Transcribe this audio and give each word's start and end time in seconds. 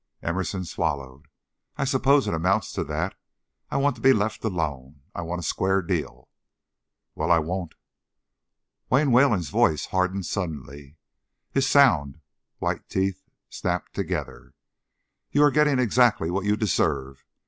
Emerson 0.23 0.65
swallowed. 0.65 1.27
"I 1.77 1.83
suppose 1.85 2.27
it 2.27 2.33
amounts 2.33 2.71
to 2.73 2.83
that. 2.85 3.13
I 3.69 3.77
want 3.77 3.95
to 3.97 4.01
be 4.01 4.13
let 4.13 4.43
alone, 4.43 5.01
I 5.13 5.21
want 5.21 5.41
a 5.41 5.43
square 5.43 5.83
deal." 5.83 6.27
"Well, 7.13 7.31
I 7.31 7.37
won't." 7.37 7.75
Wayne 8.89 9.11
Wayland's 9.11 9.49
voice 9.49 9.85
hardened 9.85 10.25
suddenly; 10.25 10.97
his 11.51 11.69
sound, 11.69 12.19
white 12.57 12.89
teeth 12.89 13.21
snapped 13.47 13.93
together. 13.93 14.55
"You 15.29 15.43
are 15.43 15.51
getting 15.51 15.77
exactly 15.77 16.31
what 16.31 16.45
you 16.45 16.55
deserve. 16.57 17.23